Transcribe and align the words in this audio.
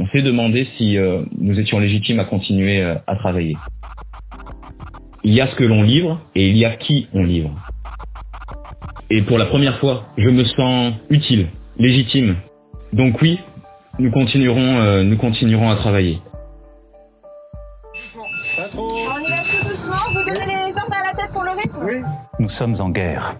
on 0.00 0.06
s'est 0.06 0.22
demandé 0.22 0.66
si 0.78 0.96
euh, 0.96 1.22
nous 1.38 1.60
étions 1.60 1.78
légitimes 1.78 2.20
à 2.20 2.24
continuer 2.24 2.82
euh, 2.82 2.94
à 3.06 3.16
travailler. 3.16 3.54
Il 5.24 5.34
y 5.34 5.42
a 5.42 5.50
ce 5.50 5.56
que 5.56 5.64
l'on 5.64 5.82
livre 5.82 6.18
et 6.34 6.48
il 6.48 6.56
y 6.56 6.64
a 6.64 6.74
qui 6.76 7.06
on 7.12 7.22
livre. 7.22 7.50
Et 9.10 9.20
pour 9.20 9.36
la 9.36 9.44
première 9.44 9.78
fois, 9.78 10.06
je 10.16 10.30
me 10.30 10.42
sens 10.44 10.94
utile, 11.10 11.48
légitime. 11.78 12.36
Donc 12.94 13.20
oui, 13.20 13.38
nous 13.98 14.10
continuerons, 14.10 14.80
euh, 14.80 15.02
nous 15.02 15.18
continuerons 15.18 15.70
à 15.70 15.76
travailler. 15.76 16.18
On 18.78 19.18
y 19.18 19.28
va 19.28 19.36
tout 19.36 19.58
doucement, 19.58 19.96
vous 20.14 20.24
donnez 20.24 20.46
les 20.46 20.76
ordres 20.78 20.96
à 20.96 21.08
la 21.08 21.14
tête 21.14 21.30
pour 21.30 21.44
le 21.44 21.50
rythme 21.50 22.06
Nous 22.38 22.48
sommes 22.48 22.76
en 22.80 22.88
guerre. 22.88 23.34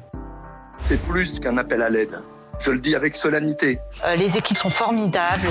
C'est 0.77 1.01
plus 1.09 1.41
qu'un 1.41 1.57
appel 1.57 1.81
à 1.81 1.89
l'aide. 1.89 2.19
Je 2.61 2.71
le 2.73 2.79
dis 2.79 2.95
avec 2.95 3.15
solennité. 3.15 3.79
Euh, 4.05 4.17
les 4.17 4.37
équipes 4.37 4.57
sont 4.57 4.71
formidables. 4.71 5.49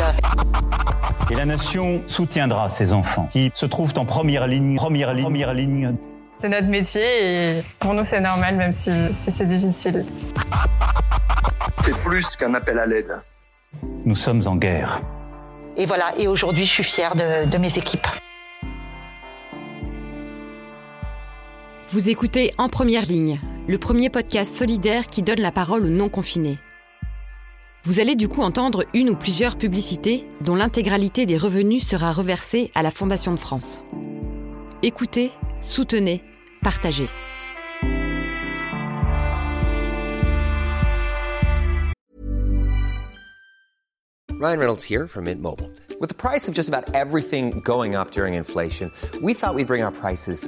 Et 1.31 1.35
la 1.35 1.45
nation 1.45 2.01
soutiendra 2.07 2.69
ces 2.69 2.93
enfants 2.93 3.27
qui 3.31 3.51
se 3.54 3.65
trouvent 3.65 3.93
en 3.97 4.05
première 4.05 4.47
ligne, 4.47 4.75
première 4.75 5.14
ligne, 5.14 5.23
première 5.23 5.53
ligne. 5.53 5.95
C'est 6.39 6.50
notre 6.50 6.67
métier 6.67 7.57
et 7.57 7.64
pour 7.79 7.93
nous 7.93 8.03
c'est 8.03 8.21
normal 8.21 8.55
même 8.55 8.73
si, 8.73 8.91
si 9.17 9.31
c'est 9.31 9.45
difficile. 9.45 10.05
C'est 11.81 11.97
plus 11.97 12.36
qu'un 12.36 12.53
appel 12.53 12.79
à 12.79 12.86
l'aide. 12.86 13.17
Nous 14.05 14.15
sommes 14.15 14.41
en 14.45 14.55
guerre. 14.55 15.01
Et 15.78 15.86
voilà, 15.86 16.14
et 16.17 16.28
aujourd'hui 16.28 16.65
je 16.65 16.71
suis 16.71 16.83
fière 16.83 17.15
de, 17.15 17.45
de 17.45 17.57
mes 17.57 17.78
équipes. 17.78 18.07
Vous 21.89 22.09
écoutez 22.09 22.53
En 22.57 22.69
Première 22.69 23.03
Ligne, 23.03 23.39
le 23.67 23.78
premier 23.78 24.09
podcast 24.09 24.55
solidaire 24.55 25.07
qui 25.07 25.23
donne 25.23 25.41
la 25.41 25.51
parole 25.51 25.86
aux 25.86 25.89
non-confinés. 25.89 26.59
Vous 27.89 28.00
allez 28.00 28.16
du 28.16 28.28
coup 28.28 28.43
entendre 28.43 28.84
une 28.93 29.10
ou 29.10 29.16
plusieurs 29.16 29.57
publicités 29.57 30.28
dont 30.42 30.54
l'intégralité 30.54 31.25
des 31.25 31.39
revenus 31.39 31.88
sera 31.88 32.14
reversée 32.14 32.70
à 32.75 32.84
la 32.84 32.92
Fondation 32.92 33.34
de 33.34 33.39
France. 33.39 33.81
Écoutez, 34.84 35.31
soutenez, 35.62 36.22
partagez. 36.62 37.08
Ryan 44.40 44.59
Reynolds 44.59 44.84
here 44.88 45.08
from 45.08 45.24
Mint 45.24 45.42
Mobile. 45.42 45.72
With 46.00 46.09
the 46.09 46.16
price 46.16 46.48
of 46.48 46.53
just 46.53 46.70
about 46.70 46.94
everything 46.94 47.59
going 47.66 47.96
up 47.96 48.12
during 48.12 48.36
inflation, 48.36 48.92
we 49.24 49.34
thought 49.34 49.56
we'd 49.56 49.66
bring 49.66 49.81
our 49.81 49.92
prices 49.92 50.48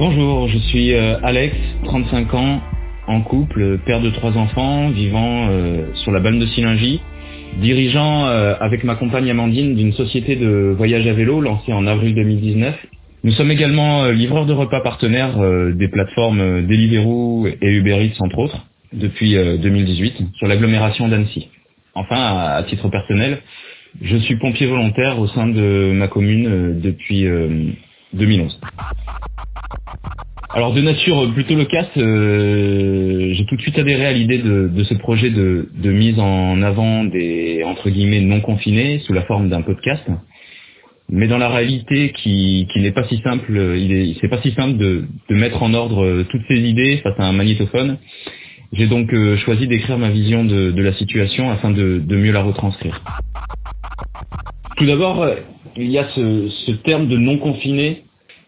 Bonjour, 0.00 0.48
je 0.48 0.56
suis 0.56 0.94
euh, 0.94 1.18
Alex, 1.22 1.54
35 1.84 2.32
ans, 2.32 2.62
en 3.06 3.20
couple, 3.20 3.80
père 3.84 4.00
de 4.00 4.08
trois 4.08 4.34
enfants, 4.38 4.88
vivant 4.88 5.48
euh, 5.50 5.92
sur 5.96 6.10
la 6.10 6.20
Balme 6.20 6.38
de 6.38 6.46
Silingy, 6.46 7.02
dirigeant 7.58 8.26
euh, 8.26 8.54
avec 8.60 8.82
ma 8.82 8.94
compagne 8.94 9.30
Amandine 9.30 9.76
d'une 9.76 9.92
société 9.92 10.36
de 10.36 10.74
voyage 10.74 11.06
à 11.06 11.12
vélo 11.12 11.42
lancée 11.42 11.74
en 11.74 11.86
avril 11.86 12.14
2019. 12.14 12.74
Nous 13.24 13.32
sommes 13.32 13.50
également 13.50 14.06
livreurs 14.06 14.46
de 14.46 14.54
repas 14.54 14.80
partenaires 14.80 15.36
des 15.74 15.88
plateformes 15.88 16.66
Deliveroo 16.66 17.48
et 17.60 17.68
Uber 17.68 18.10
entre 18.20 18.38
autres 18.38 18.64
depuis 18.94 19.36
euh, 19.36 19.58
2018 19.58 20.14
sur 20.38 20.48
l'agglomération 20.48 21.08
d'Annecy. 21.08 21.48
Enfin, 21.94 22.16
à, 22.16 22.62
titre 22.70 22.88
personnel, 22.88 23.40
je 24.00 24.16
suis 24.16 24.36
pompier 24.36 24.66
volontaire 24.66 25.18
au 25.18 25.28
sein 25.28 25.46
de 25.46 25.92
ma 25.92 26.08
commune 26.08 26.80
depuis 26.80 27.26
2011. 28.12 28.58
Alors 30.54 30.72
de 30.72 30.80
nature 30.80 31.32
plutôt 31.32 31.54
loquace, 31.54 31.86
euh, 31.96 33.32
j'ai 33.34 33.44
tout 33.46 33.56
de 33.56 33.62
suite 33.62 33.78
adhéré 33.78 34.06
à 34.06 34.12
l'idée 34.12 34.38
de, 34.38 34.84
ce 34.84 34.94
projet 34.94 35.30
de, 35.30 35.68
mise 35.84 36.18
en 36.18 36.60
avant 36.62 37.04
des 37.04 37.62
entre 37.64 37.88
guillemets 37.88 38.20
non 38.20 38.40
confinés 38.40 39.00
sous 39.06 39.12
la 39.12 39.22
forme 39.22 39.48
d'un 39.48 39.62
podcast. 39.62 40.02
Mais 41.12 41.26
dans 41.26 41.38
la 41.38 41.48
réalité, 41.48 42.12
qui, 42.22 42.68
qui 42.72 42.80
n'est 42.80 42.92
pas 42.92 43.06
si 43.08 43.20
simple, 43.22 43.52
il 43.52 43.92
est 43.92 44.16
c'est 44.20 44.28
pas 44.28 44.40
si 44.42 44.52
simple 44.52 44.76
de, 44.76 45.04
mettre 45.30 45.62
en 45.62 45.72
ordre 45.74 46.24
toutes 46.30 46.42
ces 46.48 46.58
idées 46.58 46.98
face 47.02 47.18
à 47.18 47.24
un 47.24 47.32
magnétophone. 47.32 47.98
J'ai 48.72 48.86
donc 48.86 49.12
euh, 49.12 49.36
choisi 49.38 49.66
d'écrire 49.66 49.98
ma 49.98 50.10
vision 50.10 50.44
de, 50.44 50.80
la 50.80 50.94
situation 50.94 51.50
afin 51.50 51.70
de, 51.70 52.00
mieux 52.08 52.32
la 52.32 52.42
retranscrire. 52.42 53.00
Tout 54.76 54.86
d'abord, 54.86 55.22
euh, 55.22 55.34
il 55.76 55.90
y 55.90 55.98
a 55.98 56.08
ce, 56.14 56.48
ce 56.66 56.72
terme 56.72 57.08
de 57.08 57.16
non 57.16 57.38
confiné 57.38 58.02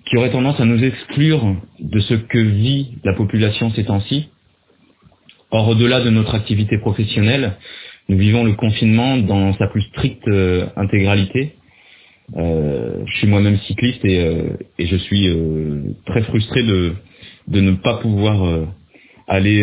qui 0.06 0.16
aurait 0.16 0.30
tendance 0.30 0.58
à 0.60 0.64
nous 0.64 0.82
exclure 0.82 1.56
de 1.80 2.00
ce 2.00 2.14
que 2.14 2.38
vit 2.38 2.88
la 3.04 3.14
population 3.14 3.70
ces 3.72 3.84
temps-ci. 3.84 4.26
Or, 5.50 5.68
au-delà 5.68 6.00
de 6.00 6.10
notre 6.10 6.34
activité 6.34 6.78
professionnelle, 6.78 7.52
nous 8.08 8.18
vivons 8.18 8.44
le 8.44 8.52
confinement 8.54 9.16
dans 9.18 9.54
sa 9.56 9.68
plus 9.68 9.82
stricte 9.82 10.26
euh, 10.28 10.66
intégralité. 10.76 11.52
Euh, 12.36 13.04
je 13.06 13.12
suis 13.18 13.26
moi-même 13.26 13.58
cycliste 13.66 14.04
et, 14.04 14.18
euh, 14.18 14.56
et 14.78 14.86
je 14.86 14.96
suis 14.96 15.28
euh, 15.28 15.82
très 16.06 16.22
frustré 16.22 16.62
de, 16.62 16.92
de 17.48 17.60
ne 17.60 17.72
pas 17.72 17.98
pouvoir 17.98 18.44
euh, 18.44 18.66
aller, 19.28 19.62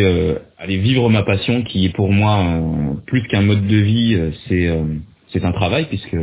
aller 0.58 0.78
vivre 0.78 1.08
ma 1.10 1.22
passion 1.22 1.62
qui 1.62 1.84
est 1.84 1.94
pour 1.94 2.10
moi 2.10 2.60
plus 3.06 3.22
qu'un 3.28 3.42
mode 3.42 3.66
de 3.66 3.76
vie, 3.76 4.18
c'est 4.48 4.68
c'est 5.32 5.44
un 5.44 5.52
travail 5.52 5.86
puisque, 5.86 6.16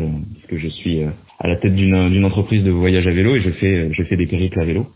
je 0.51 0.67
suis 0.67 1.03
euh, 1.03 1.09
à 1.39 1.47
la 1.47 1.55
tête 1.57 1.75
d'une 1.75 2.09
d'une 2.09 2.25
entreprise 2.25 2.63
de 2.63 2.71
voyage 2.71 3.07
à 3.07 3.11
vélo 3.11 3.35
et 3.35 3.41
je 3.41 3.51
fais, 3.51 3.93
je 3.93 4.03
fais 4.03 4.17
des 4.17 4.27
périples 4.27 4.59
à 4.59 4.65
vélo. 4.65 4.87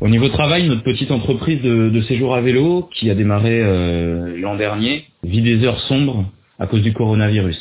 Au 0.00 0.08
niveau 0.08 0.28
travail, 0.28 0.68
notre 0.68 0.84
petite 0.84 1.10
entreprise 1.10 1.60
de, 1.60 1.88
de 1.88 2.02
séjour 2.02 2.34
à 2.34 2.40
vélo, 2.40 2.88
qui 2.94 3.10
a 3.10 3.14
démarré 3.14 3.60
euh, 3.60 4.38
l'an 4.38 4.54
dernier, 4.54 5.04
vit 5.24 5.42
des 5.42 5.64
heures 5.64 5.80
sombres 5.88 6.24
à 6.58 6.66
cause 6.66 6.82
du 6.82 6.92
coronavirus. 6.92 7.56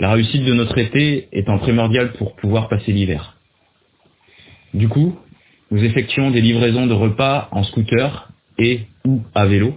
La 0.00 0.10
réussite 0.12 0.44
de 0.44 0.52
notre 0.52 0.78
été 0.78 1.28
étant 1.32 1.58
primordiale 1.58 2.12
pour 2.14 2.34
pouvoir 2.36 2.68
passer 2.68 2.92
l'hiver. 2.92 3.36
Du 4.74 4.88
coup, 4.88 5.16
nous 5.70 5.82
effectuons 5.82 6.30
des 6.32 6.40
livraisons 6.40 6.86
de 6.86 6.92
repas 6.92 7.48
en 7.52 7.62
scooter 7.64 8.30
et 8.58 8.80
ou 9.04 9.22
à 9.34 9.46
vélo. 9.46 9.74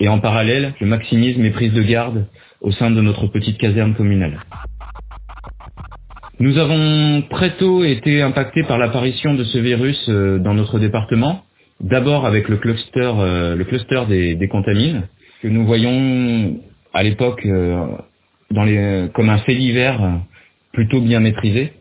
Et 0.00 0.08
en 0.08 0.18
parallèle, 0.18 0.74
je 0.80 0.84
maximise 0.84 1.36
mes 1.36 1.50
prises 1.50 1.72
de 1.72 1.82
garde 1.82 2.26
au 2.60 2.72
sein 2.72 2.90
de 2.90 3.00
notre 3.00 3.26
petite 3.26 3.58
caserne 3.58 3.94
communale. 3.94 4.34
Nous 6.40 6.58
avons 6.58 7.22
très 7.28 7.56
tôt 7.58 7.84
été 7.84 8.22
impactés 8.22 8.62
par 8.62 8.78
l'apparition 8.78 9.34
de 9.34 9.44
ce 9.44 9.58
virus 9.58 9.98
euh, 10.08 10.38
dans 10.38 10.54
notre 10.54 10.78
département. 10.78 11.42
D'abord 11.80 12.24
avec 12.24 12.48
le 12.48 12.56
cluster, 12.56 13.12
euh, 13.18 13.56
le 13.56 13.64
cluster 13.64 14.04
des, 14.08 14.36
des 14.36 14.48
contamines 14.48 15.02
que 15.42 15.48
nous 15.48 15.66
voyons 15.66 16.56
à 16.94 17.02
l'époque 17.02 17.44
euh, 17.44 17.86
comme 19.12 19.28
un 19.28 19.38
fait 19.40 19.54
divers 19.54 20.00
plutôt 20.72 21.02
bien 21.02 21.20
maîtrisé, 21.20 21.72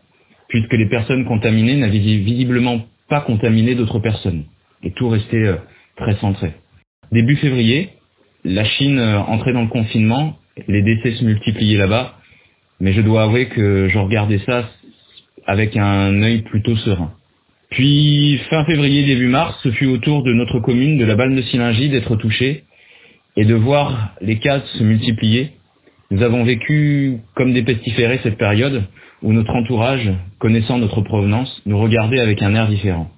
puisque 0.49 0.73
les 0.73 0.87
personnes 0.87 1.23
contaminées 1.25 1.77
n'avaient 1.77 1.97
visiblement 1.97 2.81
pas 3.07 3.21
contaminé 3.21 3.75
d'autres 3.75 3.99
personnes, 3.99 4.43
et 4.83 4.91
tout 4.91 5.09
restait 5.09 5.55
très 5.97 6.15
centré. 6.17 6.51
Début 7.11 7.37
février, 7.37 7.89
la 8.43 8.65
Chine 8.65 8.99
entrait 8.99 9.53
dans 9.53 9.63
le 9.63 9.67
confinement, 9.67 10.35
les 10.67 10.81
décès 10.81 11.13
se 11.13 11.23
multipliaient 11.23 11.77
là-bas, 11.77 12.15
mais 12.79 12.93
je 12.93 13.01
dois 13.01 13.23
avouer 13.23 13.47
que 13.47 13.89
je 13.91 13.97
regardais 13.97 14.39
ça 14.45 14.69
avec 15.45 15.75
un 15.77 16.21
œil 16.21 16.41
plutôt 16.43 16.75
serein. 16.77 17.11
Puis 17.71 18.39
fin 18.49 18.65
février, 18.65 19.05
début 19.05 19.27
mars, 19.27 19.55
ce 19.63 19.71
fut 19.71 19.85
au 19.85 19.97
tour 19.97 20.23
de 20.23 20.33
notre 20.33 20.59
commune 20.59 20.97
de 20.97 21.05
la 21.05 21.15
Balme 21.15 21.35
de 21.35 21.41
Silingy 21.43 21.89
d'être 21.89 22.15
touchée 22.15 22.63
et 23.35 23.45
de 23.45 23.53
voir 23.53 24.15
les 24.21 24.39
cas 24.39 24.61
se 24.77 24.83
multiplier. 24.83 25.51
Nous 26.11 26.23
avons 26.23 26.43
vécu 26.43 27.17
comme 27.35 27.53
des 27.53 27.61
pestiférés 27.61 28.19
cette 28.23 28.37
période 28.37 28.83
où 29.21 29.33
notre 29.33 29.53
entourage, 29.53 30.09
connaissant 30.39 30.79
notre 30.79 31.01
provenance, 31.01 31.61
nous 31.65 31.77
regardait 31.79 32.19
avec 32.19 32.41
un 32.41 32.55
air 32.55 32.67
différent. 32.67 33.09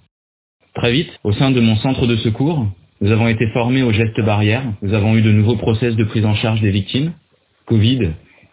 Très 0.73 0.91
vite, 0.91 1.09
au 1.23 1.31
sein 1.33 1.51
de 1.51 1.59
mon 1.61 1.77
centre 1.77 2.07
de 2.07 2.17
secours, 2.17 2.67
nous 3.01 3.11
avons 3.11 3.27
été 3.27 3.47
formés 3.47 3.83
aux 3.83 3.91
gestes 3.91 4.21
barrières, 4.21 4.63
nous 4.81 4.93
avons 4.93 5.15
eu 5.15 5.21
de 5.21 5.31
nouveaux 5.31 5.57
process 5.57 5.95
de 5.95 6.03
prise 6.03 6.25
en 6.25 6.35
charge 6.35 6.61
des 6.61 6.71
victimes, 6.71 7.13
Covid 7.65 8.09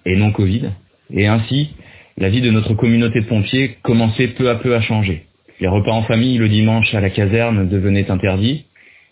et 0.07 0.17
non 0.17 0.33
Covid, 0.33 0.71
et 1.11 1.27
ainsi, 1.27 1.71
la 2.17 2.29
vie 2.29 2.41
de 2.41 2.51
notre 2.51 2.75
communauté 2.75 3.21
de 3.21 3.27
pompiers 3.27 3.77
commençait 3.83 4.29
peu 4.29 4.51
à 4.51 4.57
peu 4.57 4.75
à 4.75 4.81
changer. 4.83 5.23
Les 5.61 5.69
repas 5.69 5.93
en 5.93 6.03
famille 6.03 6.39
le 6.39 6.49
dimanche 6.49 6.93
à 6.95 7.01
la 7.01 7.11
caserne 7.11 7.69
devenaient 7.69 8.11
interdits, 8.11 8.65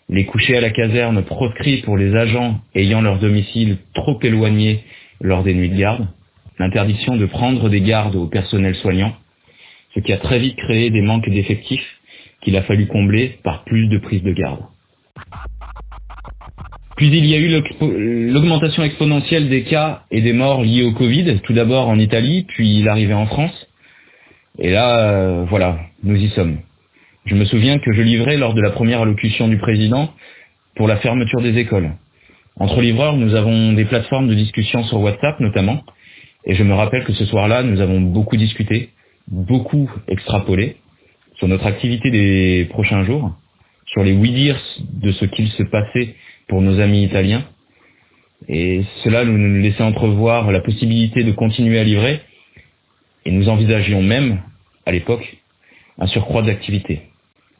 les 0.09 0.25
couchers 0.25 0.57
à 0.57 0.61
la 0.61 0.69
caserne 0.69 1.23
proscrits 1.23 1.81
pour 1.81 1.97
les 1.97 2.15
agents 2.15 2.59
ayant 2.75 3.01
leur 3.01 3.19
domicile 3.19 3.77
trop 3.93 4.17
éloigné 4.23 4.79
lors 5.21 5.43
des 5.43 5.53
nuits 5.53 5.69
de 5.69 5.77
garde. 5.77 6.07
l'interdiction 6.59 7.17
de 7.17 7.25
prendre 7.27 7.69
des 7.69 7.81
gardes 7.81 8.15
au 8.15 8.27
personnel 8.27 8.75
soignant, 8.75 9.13
ce 9.93 9.99
qui 9.99 10.11
a 10.11 10.17
très 10.17 10.39
vite 10.39 10.55
créé 10.57 10.89
des 10.89 11.01
manques 11.01 11.29
d'effectifs 11.29 11.85
qu'il 12.41 12.55
a 12.55 12.63
fallu 12.63 12.87
combler 12.87 13.37
par 13.43 13.63
plus 13.63 13.87
de 13.87 13.97
prises 13.99 14.23
de 14.23 14.31
garde. 14.31 14.61
Puis 16.97 17.09
il 17.09 17.27
y 17.27 17.35
a 17.35 17.37
eu 17.37 18.31
l'augmentation 18.31 18.81
exponentielle 18.81 19.49
des 19.49 19.63
cas 19.65 20.01
et 20.09 20.21
des 20.21 20.33
morts 20.33 20.63
liés 20.63 20.81
au 20.81 20.93
Covid, 20.93 21.41
tout 21.43 21.53
d'abord 21.53 21.87
en 21.89 21.99
Italie, 21.99 22.45
puis 22.47 22.81
l'arrivée 22.81 23.13
en 23.13 23.27
France. 23.27 23.53
Et 24.57 24.71
là, 24.71 25.11
euh, 25.11 25.45
voilà, 25.47 25.77
nous 26.03 26.15
y 26.15 26.29
sommes. 26.29 26.57
Je 27.27 27.35
me 27.35 27.45
souviens 27.45 27.77
que 27.77 27.93
je 27.93 28.01
livrais 28.01 28.37
lors 28.37 28.55
de 28.55 28.61
la 28.61 28.71
première 28.71 29.01
allocution 29.01 29.47
du 29.47 29.57
président 29.57 30.09
pour 30.75 30.87
la 30.87 30.97
fermeture 30.97 31.39
des 31.41 31.59
écoles. 31.59 31.91
Entre 32.59 32.81
livreurs, 32.81 33.15
nous 33.15 33.35
avons 33.35 33.73
des 33.73 33.85
plateformes 33.85 34.27
de 34.27 34.33
discussion 34.33 34.83
sur 34.85 34.99
WhatsApp 34.99 35.39
notamment, 35.39 35.83
et 36.45 36.55
je 36.55 36.63
me 36.63 36.73
rappelle 36.73 37.03
que 37.03 37.13
ce 37.13 37.25
soir-là, 37.25 37.61
nous 37.61 37.79
avons 37.79 38.01
beaucoup 38.01 38.37
discuté, 38.37 38.89
beaucoup 39.27 39.87
extrapolé 40.07 40.77
sur 41.35 41.47
notre 41.47 41.67
activité 41.67 42.09
des 42.09 42.65
prochains 42.71 43.05
jours, 43.05 43.35
sur 43.85 44.03
les 44.03 44.13
oui-dire 44.13 44.59
de 44.79 45.11
ce 45.11 45.25
qu'il 45.25 45.47
se 45.49 45.63
passait 45.63 46.15
pour 46.47 46.61
nos 46.61 46.79
amis 46.79 47.03
italiens. 47.03 47.43
Et 48.47 48.83
cela 49.03 49.25
nous 49.25 49.61
laissait 49.61 49.83
entrevoir 49.83 50.51
la 50.51 50.61
possibilité 50.61 51.23
de 51.23 51.31
continuer 51.31 51.79
à 51.79 51.83
livrer, 51.83 52.21
et 53.25 53.31
nous 53.31 53.49
envisagions 53.49 54.01
même, 54.01 54.39
à 54.85 54.91
l'époque, 54.91 55.37
un 55.99 56.07
surcroît 56.07 56.43
d'activité. 56.43 57.01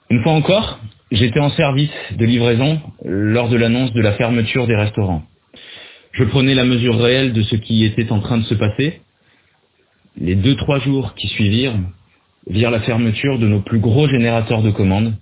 Une 0.10 0.22
fois 0.22 0.32
encore, 0.34 0.80
j'étais 1.12 1.40
en 1.40 1.50
service 1.52 1.92
de 2.12 2.26
livraison 2.26 2.80
lors 3.04 3.50
de 3.50 3.58
l'annonce 3.58 3.92
de 3.94 4.02
la 4.02 4.14
fermeture 4.14 4.68
des 4.68 4.76
restaurants. 4.76 5.24
Je 6.14 6.24
prenais 6.24 6.56
la 6.56 6.64
mesure 6.64 6.98
réelle 6.98 7.34
de 7.34 7.44
ce 7.44 7.56
qui 7.56 7.84
était 7.84 8.12
en 8.12 8.20
train 8.20 8.38
de 8.38 8.46
se 8.46 8.56
passer. 8.56 9.02
Les 10.20 10.36
deux, 10.36 10.56
trois 10.56 10.80
jours 10.80 11.14
qui 11.16 11.28
suivirent 11.28 11.76
virent 12.50 12.72
la 12.72 12.80
fermeture 12.82 13.40
de 13.40 13.48
nos 13.48 13.60
plus 13.60 13.80
gros 13.80 14.08
générateurs 14.08 14.62
de 14.62 14.72
commandes, 14.72 15.14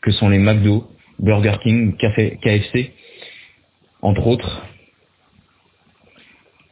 que 0.00 0.10
sont 0.12 0.30
les 0.30 0.38
McDo, 0.38 0.84
Burger 1.20 1.56
King, 1.62 1.94
KFC, 1.96 2.90
entre 4.02 4.26
autres. 4.26 4.62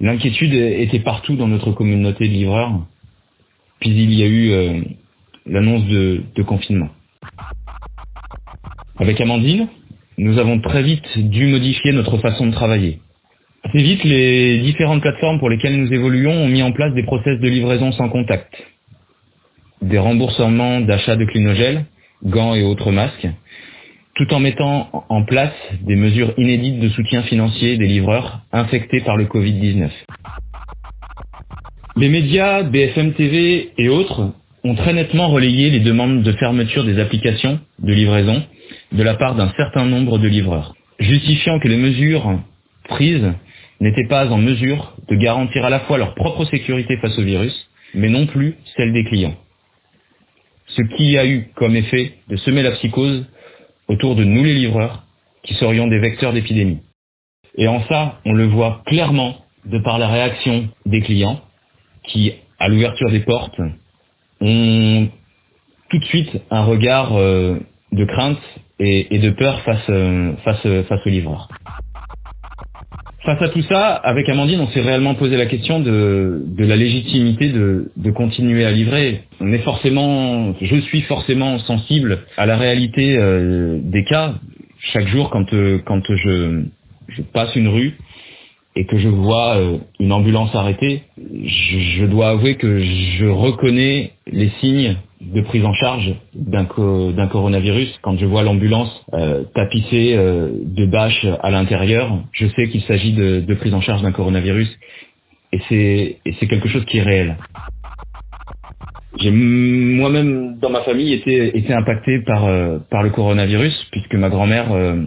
L'inquiétude 0.00 0.54
était 0.54 1.00
partout 1.00 1.36
dans 1.36 1.48
notre 1.48 1.72
communauté 1.72 2.26
de 2.26 2.32
livreurs, 2.32 2.72
puis 3.80 3.90
il 3.90 4.12
y 4.14 4.22
a 4.22 4.26
eu 4.26 4.50
euh, 4.50 4.80
l'annonce 5.46 5.84
de, 5.86 6.42
confinement. 6.42 6.88
Avec 8.98 9.20
Amandine, 9.20 9.68
nous 10.18 10.38
avons 10.38 10.60
très 10.60 10.82
vite 10.82 11.04
dû 11.16 11.46
modifier 11.46 11.92
notre 11.92 12.18
façon 12.18 12.46
de 12.46 12.52
travailler. 12.52 12.98
Assez 13.64 13.82
vite, 13.82 14.02
les 14.04 14.60
différentes 14.60 15.02
plateformes 15.02 15.38
pour 15.38 15.50
lesquelles 15.50 15.76
nous 15.76 15.92
évoluons 15.92 16.32
ont 16.32 16.48
mis 16.48 16.62
en 16.62 16.72
place 16.72 16.94
des 16.94 17.02
process 17.02 17.38
de 17.38 17.48
livraison 17.48 17.92
sans 17.92 18.08
contact, 18.08 18.52
des 19.82 19.98
remboursements 19.98 20.80
d'achat 20.80 21.16
de 21.16 21.24
clinogel, 21.26 21.84
gants 22.24 22.54
et 22.54 22.62
autres 22.62 22.90
masques, 22.90 23.28
tout 24.20 24.34
en 24.34 24.38
mettant 24.38 25.06
en 25.08 25.22
place 25.22 25.54
des 25.80 25.96
mesures 25.96 26.34
inédites 26.36 26.78
de 26.78 26.90
soutien 26.90 27.22
financier 27.22 27.78
des 27.78 27.86
livreurs 27.86 28.40
infectés 28.52 29.00
par 29.00 29.16
le 29.16 29.24
Covid-19. 29.24 29.88
Les 31.96 32.10
médias, 32.10 32.62
BFM 32.64 33.14
TV 33.14 33.70
et 33.78 33.88
autres 33.88 34.34
ont 34.62 34.74
très 34.74 34.92
nettement 34.92 35.28
relayé 35.28 35.70
les 35.70 35.80
demandes 35.80 36.22
de 36.22 36.32
fermeture 36.32 36.84
des 36.84 37.00
applications 37.00 37.60
de 37.78 37.94
livraison 37.94 38.42
de 38.92 39.02
la 39.02 39.14
part 39.14 39.36
d'un 39.36 39.50
certain 39.56 39.86
nombre 39.86 40.18
de 40.18 40.28
livreurs, 40.28 40.74
justifiant 40.98 41.58
que 41.58 41.68
les 41.68 41.78
mesures 41.78 42.40
prises 42.90 43.32
n'étaient 43.80 44.06
pas 44.06 44.28
en 44.28 44.36
mesure 44.36 44.96
de 45.08 45.16
garantir 45.16 45.64
à 45.64 45.70
la 45.70 45.80
fois 45.80 45.96
leur 45.96 46.14
propre 46.14 46.44
sécurité 46.44 46.98
face 46.98 47.16
au 47.16 47.22
virus, 47.22 47.54
mais 47.94 48.10
non 48.10 48.26
plus 48.26 48.54
celle 48.76 48.92
des 48.92 49.04
clients. 49.04 49.36
Ce 50.76 50.82
qui 50.94 51.16
a 51.16 51.24
eu 51.24 51.46
comme 51.54 51.74
effet 51.74 52.12
de 52.28 52.36
semer 52.36 52.62
la 52.62 52.72
psychose 52.72 53.24
autour 53.90 54.14
de 54.14 54.22
nous 54.22 54.44
les 54.44 54.54
livreurs, 54.54 55.02
qui 55.42 55.54
serions 55.54 55.88
des 55.88 55.98
vecteurs 55.98 56.32
d'épidémie. 56.32 56.78
Et 57.56 57.66
en 57.66 57.82
ça, 57.88 58.20
on 58.24 58.32
le 58.32 58.46
voit 58.46 58.82
clairement 58.86 59.34
de 59.64 59.78
par 59.78 59.98
la 59.98 60.08
réaction 60.08 60.68
des 60.86 61.00
clients, 61.00 61.40
qui, 62.04 62.32
à 62.60 62.68
l'ouverture 62.68 63.10
des 63.10 63.20
portes, 63.20 63.60
ont 64.40 65.08
tout 65.90 65.98
de 65.98 66.04
suite 66.04 66.30
un 66.50 66.62
regard 66.62 67.18
euh, 67.18 67.58
de 67.90 68.04
crainte 68.04 68.38
et, 68.78 69.18
de 69.18 69.30
peur 69.30 69.60
face, 69.62 69.90
euh, 69.90 70.32
face, 70.44 70.86
face 70.88 71.00
aux 71.04 71.10
livreurs. 71.10 71.48
Face 73.24 73.42
à 73.42 73.50
tout 73.50 73.62
ça, 73.68 73.96
avec 73.96 74.26
Amandine, 74.30 74.60
on 74.60 74.68
s'est 74.68 74.80
réellement 74.80 75.14
posé 75.14 75.36
la 75.36 75.44
question 75.44 75.80
de, 75.80 76.42
de 76.46 76.64
la 76.64 76.74
légitimité 76.74 77.50
de, 77.50 77.90
de, 77.94 78.10
continuer 78.10 78.64
à 78.64 78.70
livrer. 78.70 79.20
On 79.40 79.52
est 79.52 79.58
forcément, 79.58 80.54
je 80.58 80.76
suis 80.80 81.02
forcément 81.02 81.58
sensible 81.60 82.20
à 82.38 82.46
la 82.46 82.56
réalité 82.56 83.18
euh, 83.18 83.78
des 83.82 84.04
cas. 84.04 84.36
Chaque 84.94 85.06
jour, 85.08 85.28
quand, 85.28 85.52
euh, 85.52 85.80
quand 85.84 86.00
je, 86.08 86.62
je 87.08 87.22
passe 87.34 87.54
une 87.56 87.68
rue 87.68 87.92
et 88.76 88.86
que 88.86 88.98
je 88.98 89.08
vois 89.08 89.56
euh, 89.56 89.78
une 89.98 90.12
ambulance 90.12 90.54
arrêtée, 90.54 91.02
je, 91.18 92.04
dois 92.06 92.30
avouer 92.30 92.56
que 92.56 92.80
je 93.18 93.26
reconnais 93.26 94.12
les 94.26 94.50
signes 94.60 94.96
de 95.20 95.40
prise 95.42 95.64
en 95.64 95.74
charge 95.74 96.14
d'un 96.34 96.66
d'un 97.12 97.26
coronavirus. 97.26 97.88
Quand 98.02 98.18
je 98.18 98.26
vois 98.26 98.42
l'ambulance 98.42 98.90
euh, 99.12 99.44
tapissée 99.54 100.14
euh, 100.14 100.50
de 100.64 100.86
bâches 100.86 101.26
à 101.42 101.50
l'intérieur, 101.50 102.10
je 102.32 102.46
sais 102.56 102.68
qu'il 102.68 102.82
s'agit 102.82 103.12
de, 103.12 103.40
de, 103.40 103.54
prise 103.54 103.74
en 103.74 103.80
charge 103.80 104.02
d'un 104.02 104.12
coronavirus 104.12 104.68
et 105.52 105.60
c'est 105.68 106.16
et 106.24 106.34
c'est 106.38 106.46
quelque 106.46 106.68
chose 106.68 106.84
qui 106.86 106.98
est 106.98 107.02
réel. 107.02 107.36
J'ai 109.18 109.32
moi-même 109.32 110.58
dans 110.60 110.70
ma 110.70 110.82
famille 110.82 111.12
été 111.12 111.56
été 111.58 111.72
impacté 111.74 112.20
par 112.20 112.46
euh, 112.46 112.78
par 112.90 113.02
le 113.02 113.10
coronavirus 113.10 113.74
puisque 113.90 114.14
ma 114.14 114.30
grand-mère 114.30 114.72
euh, 114.72 115.02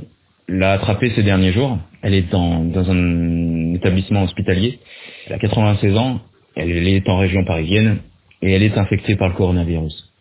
l'a 0.48 0.74
attrapé 0.74 1.12
ces 1.16 1.24
derniers 1.24 1.54
jours. 1.54 1.78
Elle 2.02 2.14
est 2.14 2.30
dans 2.32 2.64
dans 2.64 2.90
un 2.90 3.74
établissement 3.74 4.24
hospitalier. 4.24 4.80
Elle 5.28 5.34
a 5.34 5.40
96 5.40 5.96
ans. 5.98 6.20
Elle 6.56 6.88
est 6.88 7.10
en 7.10 7.18
région 7.18 7.44
parisienne 7.46 8.00
et 8.42 8.52
elle 8.52 8.64
est 8.64 8.78
infectée 8.78 9.16
par 9.16 9.30
le 9.30 9.34
coronavirus. 9.34 10.12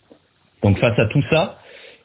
Donc 0.63 0.79
face 0.79 0.99
à 0.99 1.07
tout 1.07 1.23
ça, 1.31 1.59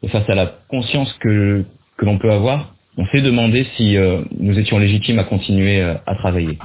et 0.04 0.08
face 0.10 0.30
à 0.30 0.36
la 0.36 0.54
conscience 0.70 1.12
que, 1.20 1.66
que 1.98 2.06
l'on 2.06 2.18
peut 2.18 2.32
avoir, 2.32 2.74
on 2.98 3.06
s'est 3.08 3.22
demandé 3.22 3.66
si 3.78 3.96
euh, 3.96 4.22
nous 4.40 4.58
étions 4.58 4.80
légitimes 4.80 5.20
à 5.20 5.24
continuer 5.24 5.82
euh, 5.82 5.96
à 6.06 6.16
travailler. 6.16 6.58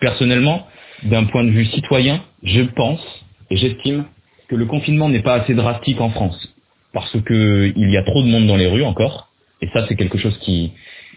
Personnellement, 0.00 0.66
d'un 1.04 1.24
point 1.24 1.44
de 1.44 1.50
vue 1.50 1.66
citoyen, 1.66 2.22
je 2.42 2.62
pense 2.62 3.00
et 3.50 3.56
j'estime 3.56 4.04
que 4.48 4.56
le 4.56 4.66
confinement 4.66 5.08
n'est 5.08 5.22
pas 5.22 5.34
assez 5.34 5.54
drastique 5.54 6.00
en 6.00 6.10
France 6.10 6.36
parce 6.92 7.20
que 7.22 7.72
il 7.76 7.90
y 7.90 7.96
a 7.96 8.02
trop 8.02 8.22
de 8.22 8.28
monde 8.28 8.46
dans 8.46 8.56
les 8.56 8.66
rues 8.66 8.84
encore 8.84 9.27
et 9.60 9.68
ça 9.68 9.86
c'est 9.88 9.96
quelque 9.96 10.18
chose 10.18 10.36
qui 10.44 10.72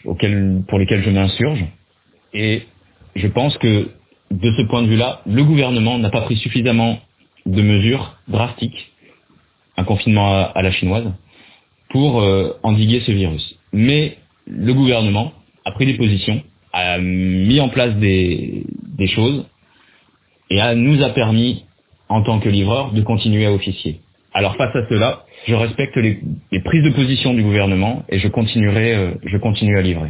auquel 0.05 0.63
pour 0.67 0.79
lequel 0.79 1.03
je 1.03 1.09
m'insurge 1.09 1.63
et 2.33 2.63
je 3.15 3.27
pense 3.27 3.57
que 3.57 3.89
de 4.31 4.51
ce 4.55 4.61
point 4.63 4.83
de 4.83 4.87
vue-là, 4.87 5.21
le 5.25 5.43
gouvernement 5.43 5.99
n'a 5.99 6.09
pas 6.09 6.21
pris 6.21 6.37
suffisamment 6.37 6.99
de 7.45 7.61
mesures 7.61 8.15
drastiques, 8.27 8.91
un 9.77 9.83
confinement 9.83 10.51
à, 10.53 10.61
la 10.61 10.71
chinoise, 10.71 11.11
pour 11.89 12.21
euh, 12.21 12.57
endiguer 12.63 13.01
ce 13.05 13.11
virus. 13.11 13.43
Mais 13.73 14.17
le 14.47 14.73
gouvernement 14.73 15.33
a 15.65 15.71
pris 15.71 15.85
des 15.85 15.95
positions, 15.95 16.41
a 16.71 16.97
mis 16.99 17.59
en 17.59 17.69
place 17.69 17.93
des, 17.95 18.63
des 18.97 19.07
choses 19.09 19.45
et 20.49 20.61
a, 20.61 20.75
nous 20.75 21.03
a 21.03 21.09
permis, 21.09 21.65
en 22.07 22.21
tant 22.21 22.39
que 22.39 22.49
livreur, 22.49 22.93
de 22.93 23.01
continuer 23.01 23.45
à 23.45 23.51
officier. 23.51 23.99
Alors 24.33 24.55
face 24.55 24.75
à 24.75 24.87
cela, 24.87 25.23
je 25.47 25.55
respecte 25.55 25.95
les, 25.97 26.19
prises 26.63 26.83
de 26.83 26.89
position 26.91 27.33
du 27.33 27.43
gouvernement 27.43 28.03
et 28.09 28.19
je 28.19 28.27
continuerai, 28.27 28.95
euh, 28.95 29.11
je 29.25 29.37
continue 29.37 29.77
à 29.77 29.81
livrer. 29.81 30.09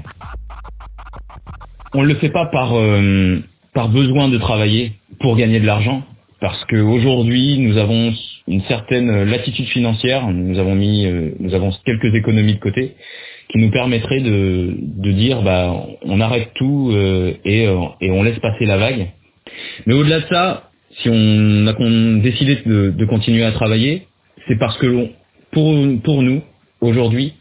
On 1.94 2.04
ne 2.04 2.08
le 2.08 2.16
fait 2.16 2.30
pas 2.30 2.46
par 2.48 2.78
euh, 2.78 3.40
par 3.74 3.90
besoin 3.90 4.30
de 4.30 4.38
travailler 4.38 4.94
pour 5.20 5.38
gagner 5.38 5.60
de 5.60 5.66
l'argent, 5.66 6.04
parce 6.40 6.64
qu'aujourd'hui 6.66 7.60
nous 7.60 7.78
avons 7.78 8.14
une 8.48 8.62
certaine 8.64 9.24
latitude 9.24 9.68
financière, 9.68 10.28
nous 10.28 10.60
avons 10.60 10.76
mis, 10.76 11.06
euh, 11.06 11.32
nous 11.40 11.54
avons 11.54 11.72
quelques 11.86 12.14
économies 12.16 12.56
de 12.56 12.60
côté 12.60 12.96
qui 13.50 13.58
nous 13.58 13.72
permettraient 13.72 14.22
de, 14.22 14.76
de 14.80 15.12
dire 15.12 15.42
bah 15.42 15.76
on 16.04 16.22
arrête 16.22 16.52
tout 16.56 16.94
et, 17.44 17.68
et 18.02 18.12
on 18.12 18.24
laisse 18.24 18.40
passer 18.40 18.66
la 18.66 18.78
vague. 18.78 19.08
Mais 19.86 19.94
au-delà 19.94 20.22
de 20.22 20.26
ça, 20.30 20.72
si 21.02 21.10
on 21.10 21.68
a 21.68 21.74
décidé 22.22 22.58
de, 22.66 23.06
continuer 23.06 23.44
à 23.44 23.52
travailler, 23.52 24.08
c'est 24.48 24.58
parce 24.58 24.78
que 24.78 25.08
pour 25.52 26.22
nous 26.22 26.42
aujourd'hui, 26.82 27.34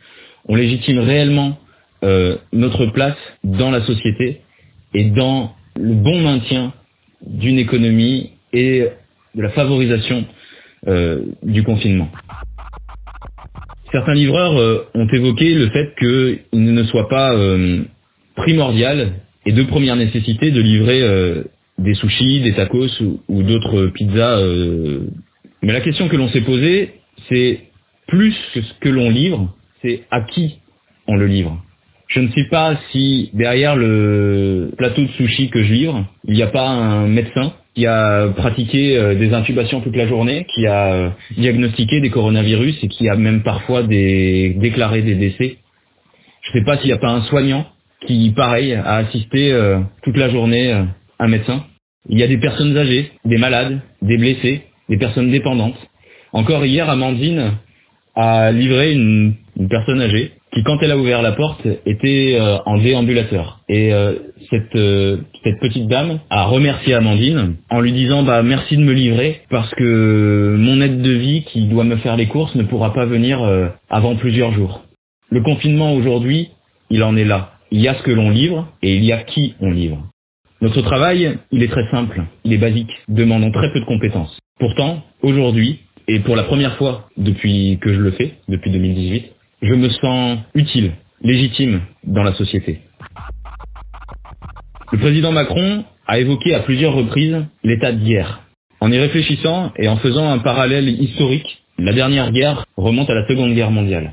on 0.49 0.55
légitime 0.55 0.99
réellement 0.99 1.59
euh, 2.03 2.37
notre 2.53 2.87
place 2.87 3.17
dans 3.45 3.71
la 3.71 3.85
société 3.87 4.41
et 4.95 5.05
dans 5.11 5.53
le 5.79 5.95
bon 5.95 6.21
maintien 6.21 6.73
d'une 7.27 7.59
économie 7.59 8.31
et 8.53 8.87
de 9.35 9.43
la 9.43 9.51
favorisation 9.51 10.25
euh, 10.89 11.23
du 11.43 11.63
confinement. 11.63 12.09
Certains 13.93 14.15
livreurs 14.15 14.59
euh, 14.59 14.89
ont 14.95 15.07
évoqué 15.09 15.53
le 15.53 15.69
fait 15.71 15.95
qu'il 15.99 16.65
ne 16.65 16.85
soit 16.85 17.09
pas 17.09 17.37
primordial 18.37 19.13
et 19.47 19.53
de 19.53 19.63
première 19.65 19.97
nécessité 19.97 20.51
de 20.51 20.61
livrer 20.61 21.45
des 21.79 21.95
sushis, 21.95 22.41
des 22.41 22.55
tacos 22.55 22.89
ou, 23.29 23.43
d'autres 23.43 23.87
pizzas. 23.89 24.41
Mais 25.63 25.73
la 25.73 25.81
question 25.81 26.09
que 26.09 26.17
l'on 26.17 26.31
s'est 26.31 26.41
posée, 26.41 26.93
c'est 27.29 27.61
plus 28.11 28.35
que 28.55 28.61
ce 28.61 28.75
que 28.81 28.89
l'on 28.89 29.09
livre, 29.09 29.49
c'est 29.83 30.03
à 30.11 30.21
qui 30.21 30.59
on 31.07 31.17
le 31.17 31.27
livre. 31.27 31.59
Je 32.09 32.21
ne 32.21 32.29
sais 32.33 32.45
pas 32.51 32.77
si 32.91 33.31
derrière 33.35 33.77
le 33.77 34.73
plateau 34.77 35.03
de 35.03 35.09
sushi 35.17 35.49
que 35.49 35.63
je 35.63 35.73
livre, 35.73 36.05
il 36.27 36.35
n'y 36.35 36.43
a 36.43 36.49
pas 36.49 36.67
un 36.67 37.07
médecin 37.07 37.53
qui 37.77 37.87
a 37.87 38.29
pratiqué 38.37 38.97
euh, 38.97 39.15
des 39.15 39.33
intubations 39.33 39.81
toute 39.81 39.95
la 39.95 40.09
journée, 40.09 40.45
qui 40.55 40.67
a 40.67 40.93
euh, 40.93 41.11
diagnostiqué 41.39 42.01
des 42.01 42.11
coronavirus 42.11 42.77
et 42.83 42.89
qui 42.89 43.09
a 43.09 43.15
même 43.15 43.43
parfois 43.43 43.85
déclaré 43.85 45.03
des 45.03 45.15
décès. 45.15 45.59
Je 46.43 46.49
ne 46.49 46.61
sais 46.61 46.65
pas 46.65 46.79
s'il 46.79 46.87
n'y 46.87 46.93
a 46.93 46.99
pas 46.99 47.11
un 47.11 47.23
soignant 47.23 47.67
qui, 48.07 48.33
pareil, 48.35 48.75
a 48.75 48.97
assisté 48.97 49.53
euh, 49.53 49.79
toute 50.03 50.17
la 50.17 50.31
journée 50.31 50.85
un 51.21 51.29
médecin. 51.29 51.65
Il 52.09 52.19
y 52.19 52.25
a 52.25 52.27
des 52.27 52.39
personnes 52.39 52.77
âgées, 52.77 53.13
des 53.25 53.39
malades, 53.39 53.81
des 54.03 54.17
blessés, 54.17 54.63
des 54.89 54.97
personnes 54.97 55.31
dépendantes. 55.31 55.79
Encore 56.33 56.65
hier, 56.65 56.91
Amandine 56.91 57.53
a 58.15 58.53
livré 58.53 58.93
une, 58.93 59.35
une 59.59 59.69
personne 59.69 60.01
âgée 60.01 60.33
qui, 60.53 60.63
quand 60.65 60.79
elle 60.83 60.91
a 60.91 60.99
ouvert 60.99 61.23
la 61.23 61.33
porte, 61.33 61.67
était 61.87 62.37
euh, 62.41 62.59
en 62.67 62.79
déambulateur. 62.79 63.61
Et 63.69 63.93
euh, 63.93 64.15
cette, 64.51 64.75
euh, 64.75 65.19
cette 65.45 65.61
petite 65.61 65.87
dame 65.87 66.19
a 66.29 66.45
remercié 66.45 66.95
Amandine 66.95 67.57
en 67.71 67.81
lui 67.81 67.93
disant 67.93 68.23
bah 68.25 68.43
merci 68.43 68.77
de 68.77 68.83
me 68.83 68.93
livrer 68.93 69.41
parce 69.49 69.73
que 69.75 70.57
mon 70.59 70.81
aide 70.81 71.01
de 71.03 71.13
vie 71.13 71.45
qui 71.53 71.67
doit 71.67 71.85
me 71.85 71.97
faire 71.97 72.17
les 72.17 72.27
courses 72.27 72.55
ne 72.57 72.65
pourra 72.65 72.93
pas 72.93 73.07
venir 73.07 73.43
euh, 73.43 73.69
avant 73.89 74.17
plusieurs 74.17 74.53
jours. 74.53 74.83
Le 75.31 75.41
confinement 75.41 75.95
aujourd'hui, 75.95 76.49
il 76.91 77.03
en 77.05 77.17
est 77.17 77.25
là. 77.25 77.53
Il 77.71 77.81
y 77.81 77.89
a 77.89 77.95
ce 77.95 78.03
que 78.03 78.11
l'on 78.11 78.31
livre 78.31 78.67
et 78.83 78.97
il 78.97 79.05
y 79.05 79.13
a 79.13 79.19
qui 79.19 79.55
on 79.61 79.71
livre. 79.71 79.99
Notre 80.61 80.83
travail, 80.83 81.39
il 81.53 81.63
est 81.63 81.69
très 81.71 81.89
simple, 81.91 82.21
il 82.45 82.53
est 82.53 82.59
basique, 82.59 82.91
demandant 83.09 83.51
très 83.51 83.73
peu 83.73 83.81
de 83.81 83.85
compétences. 83.87 84.37
Pourtant, 84.61 85.03
aujourd'hui, 85.23 85.81
et 86.07 86.21
pour 86.21 86.37
la 86.37 86.43
première 86.45 86.77
fois 86.77 87.09
depuis 87.17 87.79
que 87.81 87.95
je 87.95 87.99
le 87.99 88.11
fais, 88.11 88.35
depuis 88.47 88.71
2018, 88.71 89.25
je 89.63 89.75
me 89.75 89.89
sens 89.89 90.39
utile, 90.55 90.93
légitime 91.23 91.81
dans 92.05 92.23
la 92.23 92.35
société. 92.35 92.81
Le 94.93 94.99
président 94.99 95.33
Macron 95.33 95.85
a 96.07 96.19
évoqué 96.19 96.55
à 96.55 96.61
plusieurs 96.61 96.93
reprises 96.93 97.39
l'état 97.65 97.93
d'hier. 97.93 98.43
En 98.81 98.93
y 98.93 98.99
réfléchissant 98.99 99.73
et 99.77 99.89
en 99.89 99.97
faisant 99.97 100.29
un 100.31 100.41
parallèle 100.41 100.91
historique, 100.91 101.63
la 101.79 101.95
dernière 101.95 102.31
guerre 102.31 102.67
remonte 102.77 103.09
à 103.09 103.15
la 103.15 103.27
Seconde 103.27 103.55
Guerre 103.55 103.71
mondiale. 103.71 104.13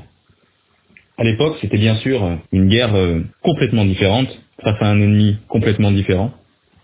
À 1.18 1.24
l'époque, 1.24 1.58
c'était 1.60 1.76
bien 1.76 1.96
sûr 1.96 2.38
une 2.52 2.68
guerre 2.68 2.94
euh, 2.94 3.20
complètement 3.42 3.84
différente, 3.84 4.28
face 4.62 4.80
à 4.80 4.86
un 4.86 4.98
ennemi 4.98 5.36
complètement 5.48 5.92
différent, 5.92 6.32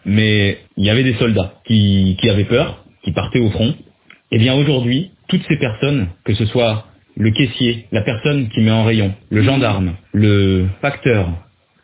mais 0.05 0.59
il 0.77 0.85
y 0.85 0.91
avait 0.91 1.03
des 1.03 1.15
soldats 1.15 1.55
qui 1.65 2.19
avaient 2.29 2.45
peur, 2.45 2.84
qui 3.05 3.13
partaient 3.13 3.41
au 3.41 3.51
front. 3.51 3.75
Et 4.33 4.39
bien 4.39 4.55
aujourd'hui, 4.55 5.11
toutes 5.29 5.47
ces 5.49 5.57
personnes, 5.57 6.09
que 6.25 6.35
ce 6.35 6.47
soit 6.47 6.87
le 7.17 7.31
caissier, 7.31 7.87
la 7.93 8.03
personne 8.03 8.49
qui 8.49 8.61
met 8.61 8.71
en 8.71 8.85
rayon, 8.85 9.15
le 9.31 9.43
gendarme, 9.43 9.95
le 10.13 10.67
facteur 10.81 11.29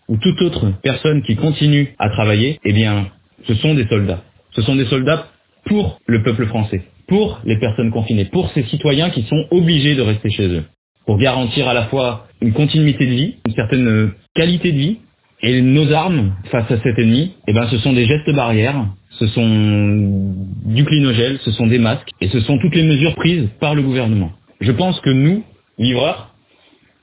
ou 0.09 0.17
toute 0.17 0.43
autre 0.43 0.73
personne 0.83 1.23
qui 1.23 1.37
continue 1.37 1.95
à 1.99 2.11
travailler, 2.11 2.59
eh 2.65 2.73
bien, 2.73 3.07
ce 3.47 3.55
sont 3.55 3.75
des 3.75 3.87
soldats. 3.87 4.25
Ce 4.57 4.63
sont 4.63 4.75
des 4.75 4.87
soldats 4.87 5.29
pour 5.67 6.01
le 6.07 6.23
peuple 6.23 6.47
français, 6.47 6.83
pour 7.07 7.41
les 7.45 7.57
personnes 7.59 7.91
confinées, 7.91 8.25
pour 8.25 8.51
ces 8.53 8.65
citoyens 8.65 9.11
qui 9.11 9.23
sont 9.23 9.45
obligés 9.53 9.95
de 9.95 10.03
rester 10.03 10.31
chez 10.31 10.49
eux, 10.49 10.65
pour 11.07 11.19
garantir 11.19 11.69
à 11.69 11.75
la 11.75 11.85
fois 11.85 12.27
une 12.41 12.53
continuité 12.53 13.07
de 13.07 13.13
vie, 13.13 13.35
une 13.47 13.55
certaine 13.55 14.11
qualité 14.35 14.73
de 14.73 14.79
vie, 14.79 14.99
et 15.43 15.63
nos 15.63 15.91
armes 15.93 16.33
face 16.51 16.71
à 16.71 16.81
cet 16.83 16.99
ennemi, 16.99 17.33
eh 17.47 17.53
ben, 17.53 17.69
ce 17.71 17.79
sont 17.79 17.93
des 17.93 18.07
gestes 18.07 18.31
barrières, 18.31 18.85
ce 19.21 19.27
sont 19.27 20.35
du 20.65 20.85
clinogel, 20.85 21.39
ce 21.45 21.53
sont 21.53 21.67
des 21.67 21.79
masques, 21.79 22.09
et 22.23 22.29
ce 22.29 22.41
sont 22.41 22.59
toutes 22.59 22.75
les 22.75 22.83
mesures 22.83 23.13
prises 23.13 23.49
par 23.61 23.75
le 23.75 23.83
gouvernement. 23.83 24.33
Je 24.61 24.73
pense 24.73 24.99
que 25.01 25.11
nous, 25.11 25.45
livreurs, 25.79 26.35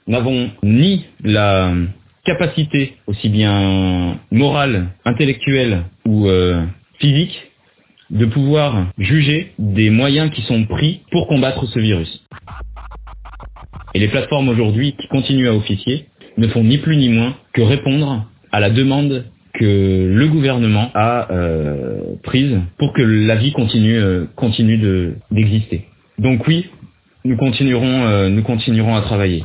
n'avons 0.07 0.50
ni 0.63 1.05
la 1.24 1.74
capacité, 2.25 2.95
aussi 3.05 3.29
bien 3.29 4.17
morale, 4.31 4.88
intellectuelle 5.05 5.83
ou 6.07 6.27
euh, 6.27 6.65
physique, 7.00 7.36
de 8.09 8.25
pouvoir 8.25 8.88
juger 8.97 9.51
des 9.59 9.91
moyens 9.91 10.31
qui 10.31 10.41
sont 10.43 10.65
pris 10.65 11.01
pour 11.12 11.27
combattre 11.27 11.67
ce 11.67 11.79
virus. 11.79 12.25
Et 13.93 14.00
les 14.00 14.07
plateformes 14.07 14.50
aujourd'hui 14.50 14.95
qui 15.00 15.07
continuent 15.07 15.50
à 15.50 15.55
officier 15.55 16.05
ne 16.38 16.47
font 16.47 16.63
ni 16.63 16.79
plus 16.79 16.97
ni 16.97 17.09
moins 17.09 17.36
que 17.53 17.62
répondre 17.62 18.25
à 18.51 18.59
la 18.59 18.69
demande 18.71 19.25
que 19.58 20.14
le 20.14 20.28
gouvernement 20.28 20.92
a 20.94 21.32
euh, 21.32 22.16
prise 22.24 22.58
pour 22.78 22.94
que 22.94 23.02
la 23.02 23.36
vie 23.36 23.52
continue 23.52 23.98
euh, 23.98 24.26
continue 24.36 24.78
de 24.78 25.14
d'exister. 25.32 25.86
Donc 26.20 26.48
oui, 26.48 26.68
nous 27.26 27.36
continuerons 27.38 28.06
euh, 28.06 28.30
nous 28.30 28.44
continuerons 28.44 28.96
à 28.96 29.02
travailler. 29.02 29.42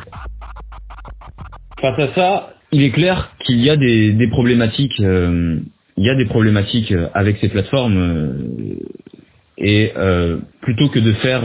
Face 1.81 1.99
à 1.99 2.14
ça, 2.14 2.54
il 2.73 2.83
est 2.83 2.90
clair 2.90 3.33
qu'il 3.45 3.61
y 3.61 3.71
a 3.71 3.76
des, 3.76 4.12
des 4.12 4.28
problématiques 4.28 5.00
euh, 5.00 5.59
il 5.97 6.04
y 6.04 6.11
a 6.11 6.14
des 6.14 6.26
problématiques 6.26 6.92
avec 7.14 7.38
ces 7.40 7.49
plateformes 7.49 8.35
et 9.59 9.92
plutôt 10.62 10.88
que 10.88 10.99
de 10.99 11.12
faire 11.14 11.42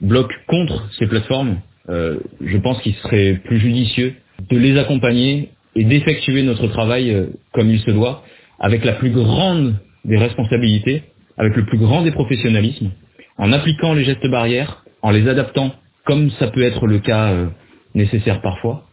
bloc 0.00 0.32
contre 0.46 0.88
ces 0.96 1.08
plateformes, 1.08 1.56
je 1.88 2.56
pense 2.58 2.80
qu'il 2.82 2.94
serait 3.02 3.40
plus 3.44 3.58
judicieux 3.58 4.14
de 4.48 4.56
les 4.56 4.78
accompagner 4.78 5.48
et 5.76 5.84
d'effectuer 5.84 6.42
notre 6.42 6.66
travail 6.68 7.10
euh, 7.10 7.26
comme 7.52 7.70
il 7.70 7.80
se 7.80 7.90
doit, 7.90 8.22
avec 8.60 8.84
la 8.84 8.94
plus 8.94 9.10
grande 9.10 9.74
des 10.04 10.16
responsabilités, 10.16 11.02
avec 11.36 11.56
le 11.56 11.64
plus 11.64 11.78
grand 11.78 12.02
des 12.02 12.12
professionnalismes, 12.12 12.90
en 13.38 13.52
appliquant 13.52 13.94
les 13.94 14.04
gestes 14.04 14.26
barrières, 14.26 14.84
en 15.02 15.10
les 15.10 15.28
adaptant 15.28 15.72
comme 16.04 16.30
ça 16.38 16.48
peut 16.48 16.62
être 16.62 16.86
le 16.86 16.98
cas 16.98 17.32
euh, 17.32 17.46
nécessaire 17.94 18.40
parfois. 18.40 18.84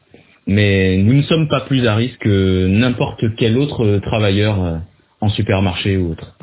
Mais 0.48 0.98
nous 0.98 1.14
ne 1.14 1.22
sommes 1.24 1.48
pas 1.48 1.62
plus 1.62 1.86
à 1.88 1.96
risque 1.96 2.18
que 2.20 2.68
n'importe 2.68 3.36
quel 3.38 3.58
autre 3.58 3.86
euh, 3.86 4.00
travailleur 4.00 4.82
en 5.20 5.30
supermarché 5.30 5.98
ou 5.98 6.12
autre. 6.12 6.36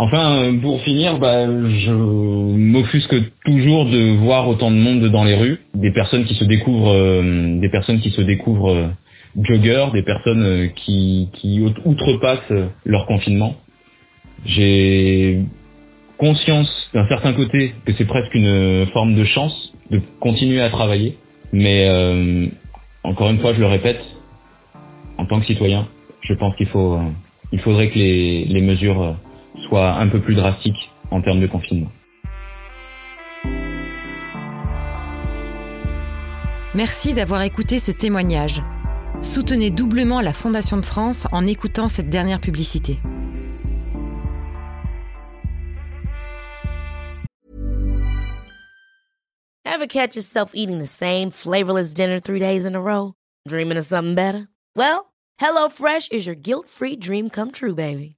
Enfin, 0.00 0.44
euh, 0.44 0.60
pour 0.60 0.80
finir, 0.82 1.18
bah, 1.18 1.44
je 1.46 1.90
m'offusque 1.90 3.16
toujours 3.44 3.84
de 3.84 4.16
voir 4.18 4.48
autant 4.48 4.70
de 4.70 4.76
monde 4.76 5.04
dans 5.10 5.24
les 5.24 5.34
rues, 5.34 5.58
des 5.74 5.90
personnes 5.90 6.24
qui 6.24 6.34
se 6.34 6.44
découvrent, 6.44 6.94
euh, 6.94 7.58
des 7.58 7.68
personnes 7.68 7.98
qui 8.00 8.10
se 8.10 8.20
découvrent 8.20 8.70
euh, 8.70 8.86
joggeurs, 9.42 9.90
des 9.90 10.02
personnes 10.04 10.70
qui, 10.76 11.28
qui 11.34 11.60
out- 11.60 11.80
outrepassent 11.84 12.52
leur 12.84 13.06
confinement. 13.06 13.56
J'ai 14.46 15.40
conscience 16.16 16.68
d'un 16.94 17.08
certain 17.08 17.32
côté 17.32 17.74
que 17.84 17.92
c'est 17.98 18.06
presque 18.06 18.32
une 18.36 18.86
forme 18.92 19.16
de 19.16 19.24
chance 19.24 19.52
de 19.90 20.00
continuer 20.20 20.60
à 20.60 20.70
travailler, 20.70 21.16
mais 21.52 21.88
encore 23.02 23.30
une 23.30 23.38
fois, 23.38 23.52
je 23.54 23.58
le 23.60 23.66
répète, 23.66 24.00
en 25.16 25.24
tant 25.26 25.40
que 25.40 25.46
citoyen, 25.46 25.88
je 26.20 26.34
pense 26.34 26.54
qu'il 26.56 26.66
faut, 26.68 26.98
il 27.52 27.58
faudrait 27.60 27.88
que 27.88 27.98
les 27.98 28.60
mesures 28.60 29.16
soient 29.66 29.92
un 29.92 30.08
peu 30.08 30.20
plus 30.20 30.34
drastiques 30.34 30.90
en 31.10 31.20
termes 31.22 31.40
de 31.40 31.46
confinement. 31.46 31.90
Merci 36.74 37.14
d'avoir 37.14 37.42
écouté 37.42 37.78
ce 37.78 37.90
témoignage. 37.90 38.62
Soutenez 39.20 39.70
doublement 39.70 40.20
la 40.20 40.32
Fondation 40.32 40.76
de 40.76 40.84
France 40.84 41.26
en 41.32 41.46
écoutant 41.46 41.88
cette 41.88 42.08
dernière 42.08 42.40
publicité. 42.40 42.98
Ever 49.64 49.86
catch 49.86 50.14
yourself 50.14 50.52
eating 50.54 50.78
the 50.78 50.86
same 50.86 51.30
flavorless 51.30 51.94
dinner 51.94 52.20
three 52.20 52.40
days 52.40 52.66
in 52.66 52.74
a 52.74 52.80
row? 52.80 53.14
Dreaming 53.48 53.78
of 53.78 53.84
something 53.84 54.14
better? 54.14 54.48
Well, 54.76 55.12
HelloFresh 55.40 56.12
is 56.12 56.26
your 56.26 56.34
guilt-free 56.36 56.96
dream 56.96 57.30
come 57.30 57.50
true, 57.50 57.74
baby. 57.74 58.17